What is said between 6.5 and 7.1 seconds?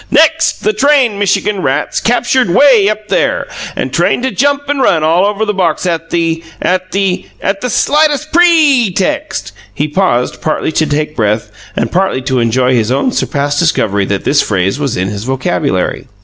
at